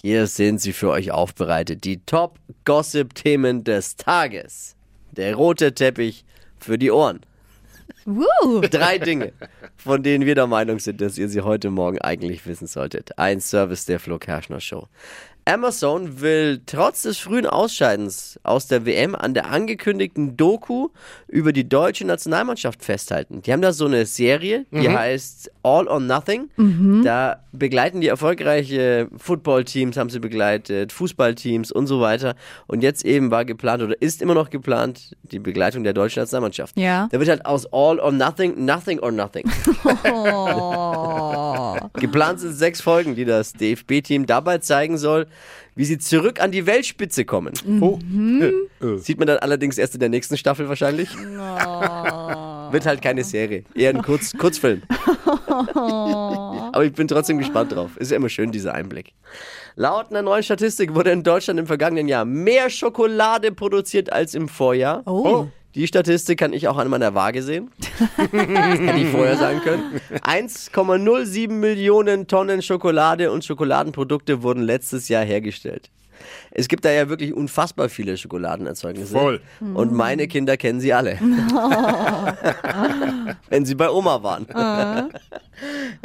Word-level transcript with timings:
Hier 0.00 0.28
sind 0.28 0.60
sie 0.60 0.72
für 0.72 0.90
euch 0.90 1.10
aufbereitet. 1.10 1.82
Die 1.82 1.98
Top-Gossip-Themen 1.98 3.64
des 3.64 3.96
Tages. 3.96 4.76
Der 5.10 5.34
rote 5.34 5.74
Teppich 5.74 6.24
für 6.56 6.78
die 6.78 6.92
Ohren. 6.92 7.20
Woo. 8.04 8.60
Drei 8.70 8.98
Dinge, 8.98 9.32
von 9.76 10.04
denen 10.04 10.24
wir 10.24 10.36
der 10.36 10.46
Meinung 10.46 10.78
sind, 10.78 11.00
dass 11.00 11.18
ihr 11.18 11.28
sie 11.28 11.40
heute 11.40 11.70
Morgen 11.70 12.00
eigentlich 12.00 12.46
wissen 12.46 12.68
solltet. 12.68 13.18
Ein 13.18 13.40
Service 13.40 13.86
der 13.86 13.98
Flo 13.98 14.20
Kerschner 14.20 14.60
Show. 14.60 14.86
Amazon 15.48 16.20
will 16.20 16.60
trotz 16.66 17.02
des 17.02 17.16
frühen 17.16 17.46
Ausscheidens 17.46 18.38
aus 18.42 18.66
der 18.66 18.84
WM 18.84 19.14
an 19.14 19.32
der 19.32 19.50
angekündigten 19.50 20.36
Doku 20.36 20.88
über 21.26 21.54
die 21.54 21.66
deutsche 21.66 22.06
Nationalmannschaft 22.06 22.84
festhalten. 22.84 23.40
Die 23.40 23.52
haben 23.52 23.62
da 23.62 23.72
so 23.72 23.86
eine 23.86 24.04
Serie, 24.04 24.66
die 24.70 24.90
heißt 24.90 25.50
All 25.62 25.88
or 25.88 26.00
Nothing. 26.00 26.50
Da 27.02 27.42
begleiten 27.52 28.02
die 28.02 28.08
erfolgreiche 28.08 29.08
Footballteams, 29.16 29.96
haben 29.96 30.10
sie 30.10 30.20
begleitet, 30.20 30.92
Fußballteams 30.92 31.72
und 31.72 31.86
so 31.86 32.02
weiter. 32.02 32.34
Und 32.66 32.82
jetzt 32.82 33.06
eben 33.06 33.30
war 33.30 33.46
geplant 33.46 33.82
oder 33.82 34.00
ist 34.02 34.20
immer 34.20 34.34
noch 34.34 34.50
geplant 34.50 35.16
die 35.22 35.38
Begleitung 35.38 35.82
der 35.82 35.94
deutschen 35.94 36.20
Nationalmannschaft. 36.20 36.78
Ja. 36.78 37.08
Da 37.10 37.18
wird 37.18 37.30
halt 37.30 37.46
aus 37.46 37.64
All 37.72 37.98
or 38.00 38.12
Nothing 38.12 38.66
Nothing 38.66 38.98
or 38.98 39.12
Nothing. 39.12 39.44
Geplant 42.00 42.40
sind 42.40 42.54
sechs 42.54 42.80
Folgen, 42.80 43.14
die 43.14 43.24
das 43.24 43.52
DFB-Team 43.52 44.26
dabei 44.26 44.58
zeigen 44.58 44.98
soll, 44.98 45.26
wie 45.74 45.84
sie 45.84 45.98
zurück 45.98 46.40
an 46.40 46.50
die 46.50 46.66
Weltspitze 46.66 47.24
kommen. 47.24 47.52
Oh. 47.80 47.98
Äh. 48.40 48.98
Sieht 48.98 49.18
man 49.18 49.28
dann 49.28 49.38
allerdings 49.38 49.78
erst 49.78 49.94
in 49.94 50.00
der 50.00 50.08
nächsten 50.08 50.36
Staffel 50.36 50.68
wahrscheinlich. 50.68 51.08
Wird 51.16 52.86
halt 52.86 53.00
keine 53.00 53.24
Serie, 53.24 53.64
eher 53.74 53.90
ein 53.90 54.02
Kurz 54.02 54.36
Kurzfilm. 54.36 54.82
Aber 55.48 56.84
ich 56.84 56.92
bin 56.92 57.08
trotzdem 57.08 57.38
gespannt 57.38 57.72
drauf. 57.72 57.96
Ist 57.96 58.10
ja 58.10 58.16
immer 58.16 58.28
schön, 58.28 58.50
dieser 58.50 58.74
Einblick. 58.74 59.12
Laut 59.76 60.10
einer 60.10 60.22
neuen 60.22 60.42
Statistik 60.42 60.94
wurde 60.94 61.12
in 61.12 61.22
Deutschland 61.22 61.60
im 61.60 61.66
vergangenen 61.66 62.08
Jahr 62.08 62.24
mehr 62.24 62.70
Schokolade 62.70 63.52
produziert 63.52 64.12
als 64.12 64.34
im 64.34 64.48
Vorjahr. 64.48 65.02
Oh. 65.06 65.46
Die 65.74 65.86
Statistik 65.86 66.38
kann 66.38 66.52
ich 66.52 66.66
auch 66.66 66.76
an 66.76 66.88
meiner 66.88 67.14
Waage 67.14 67.42
sehen. 67.42 67.70
Hätte 67.98 68.98
ich 68.98 69.08
vorher 69.08 69.36
sagen 69.36 69.60
können. 69.60 70.00
1,07 70.22 71.50
Millionen 71.50 72.26
Tonnen 72.26 72.62
Schokolade 72.62 73.30
und 73.30 73.44
Schokoladenprodukte 73.44 74.42
wurden 74.42 74.62
letztes 74.62 75.08
Jahr 75.08 75.24
hergestellt. 75.24 75.90
Es 76.50 76.66
gibt 76.68 76.84
da 76.84 76.90
ja 76.90 77.08
wirklich 77.08 77.32
unfassbar 77.34 77.88
viele 77.88 78.16
Schokoladenerzeugnisse. 78.16 79.12
Voll. 79.12 79.40
Und 79.60 79.92
meine 79.92 80.26
Kinder 80.26 80.56
kennen 80.56 80.80
sie 80.80 80.92
alle. 80.92 81.20
Wenn 83.48 83.64
sie 83.64 83.76
bei 83.76 83.88
Oma 83.90 84.20
waren. 84.22 84.46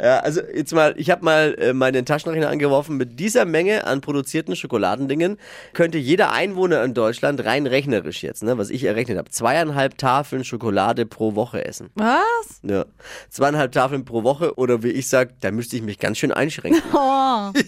Ja, 0.04 0.18
also 0.18 0.42
jetzt 0.54 0.74
mal, 0.74 0.94
ich 0.98 1.08
habe 1.08 1.24
mal 1.24 1.56
äh, 1.58 1.72
meinen 1.72 2.04
Taschenrechner 2.04 2.50
angeworfen. 2.50 2.98
Mit 2.98 3.18
dieser 3.18 3.46
Menge 3.46 3.86
an 3.86 4.02
produzierten 4.02 4.54
Schokoladendingen 4.54 5.38
könnte 5.72 5.96
jeder 5.96 6.30
Einwohner 6.30 6.84
in 6.84 6.92
Deutschland 6.92 7.42
rein 7.46 7.66
rechnerisch 7.66 8.22
jetzt, 8.22 8.42
ne, 8.42 8.58
was 8.58 8.68
ich 8.68 8.84
errechnet 8.84 9.16
habe, 9.16 9.30
zweieinhalb 9.30 9.96
Tafeln 9.96 10.44
Schokolade 10.44 11.06
pro 11.06 11.34
Woche 11.34 11.64
essen. 11.64 11.88
Was? 11.94 12.60
Ja. 12.62 12.84
Zweieinhalb 13.30 13.72
Tafeln 13.72 14.04
pro 14.04 14.24
Woche 14.24 14.58
oder 14.58 14.82
wie 14.82 14.90
ich 14.90 15.08
sag, 15.08 15.40
da 15.40 15.50
müsste 15.50 15.76
ich 15.76 15.82
mich 15.82 15.98
ganz 15.98 16.18
schön 16.18 16.32
einschränken. 16.32 16.82
Oh. 16.96 17.50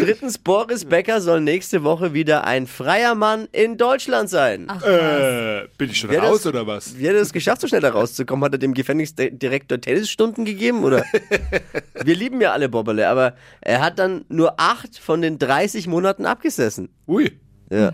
Drittens, 0.00 0.38
Boris 0.38 0.84
Becker 0.84 1.20
soll 1.20 1.40
nächste 1.40 1.84
Woche 1.84 2.12
wieder 2.14 2.44
ein 2.44 2.66
freier 2.66 3.14
Mann 3.14 3.48
in 3.52 3.76
Deutschland 3.76 4.28
sein. 4.30 4.64
Ach, 4.68 4.82
Äh, 4.84 5.66
bin 5.78 5.90
ich 5.90 5.98
schon 5.98 6.10
Wer 6.10 6.22
raus 6.22 6.42
das- 6.42 6.46
oder 6.46 6.66
was? 6.66 6.98
Wie 6.98 7.08
hat 7.08 7.14
er 7.14 7.20
es 7.22 7.32
geschafft, 7.32 7.60
so 7.60 7.66
schnell 7.68 7.80
da 7.80 7.90
rauszukommen? 7.90 8.44
Hat 8.44 8.52
er 8.52 8.58
dem 8.58 8.74
Gefängnisdirektor 8.74 9.80
Tennisstunden 9.80 10.44
gegeben? 10.44 10.84
Oder? 10.84 11.04
Wir 12.04 12.14
lieben 12.16 12.40
ja 12.40 12.52
alle 12.52 12.68
Bobberle, 12.68 13.08
aber 13.08 13.34
er 13.60 13.80
hat 13.80 13.98
dann 13.98 14.24
nur 14.28 14.54
acht 14.58 14.98
von 14.98 15.22
den 15.22 15.38
30 15.38 15.86
Monaten 15.86 16.26
abgesessen. 16.26 16.88
Ui. 17.06 17.32
Ja. 17.70 17.92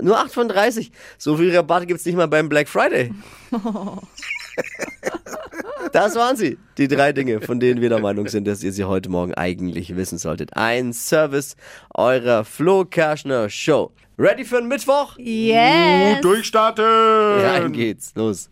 Nur 0.00 0.18
acht 0.18 0.32
von 0.32 0.48
30. 0.48 0.90
So 1.18 1.36
viel 1.36 1.54
Rabatt 1.54 1.86
gibt's 1.86 2.06
nicht 2.06 2.16
mal 2.16 2.28
beim 2.28 2.48
Black 2.48 2.66
Friday. 2.68 3.12
Das 5.92 6.14
waren 6.16 6.36
sie, 6.36 6.58
die 6.76 6.88
drei 6.88 7.12
Dinge, 7.12 7.40
von 7.40 7.60
denen 7.60 7.80
wir 7.80 7.88
der 7.88 8.00
Meinung 8.00 8.28
sind, 8.28 8.46
dass 8.46 8.62
ihr 8.62 8.72
sie 8.72 8.84
heute 8.84 9.08
Morgen 9.08 9.34
eigentlich 9.34 9.96
wissen 9.96 10.18
solltet. 10.18 10.56
Ein 10.56 10.92
Service 10.92 11.56
eurer 11.94 12.44
Flo 12.44 12.84
Kerschner 12.84 13.48
Show. 13.48 13.92
Ready 14.18 14.44
für 14.44 14.56
den 14.56 14.68
Mittwoch? 14.68 15.16
Yes. 15.18 16.20
Durchstarten! 16.20 16.84
Rein 16.84 17.72
geht's, 17.72 18.12
los. 18.16 18.50